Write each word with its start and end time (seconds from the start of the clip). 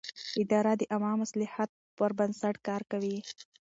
اداره 0.43 0.73
د 0.79 0.81
عامه 0.91 1.11
مصلحت 1.21 1.69
پر 1.97 2.11
بنسټ 2.17 2.55
کار 2.67 2.81
کوي. 2.91 3.17